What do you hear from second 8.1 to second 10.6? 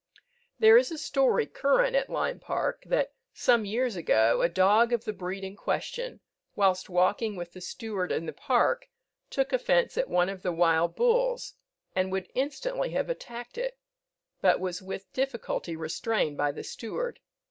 in the park, took offence at one of the